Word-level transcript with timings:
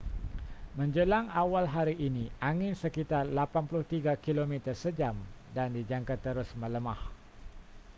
menjelang 0.81 1.27
awal 1.41 1.65
hari 1.75 1.93
ini 2.07 2.25
angin 2.49 2.73
sekitar 2.83 3.21
83 3.21 4.17
km 4.25 4.53
sejam 4.83 5.13
dan 5.55 5.67
dijangka 5.77 6.15
terus 6.25 6.49
melemah 6.61 7.01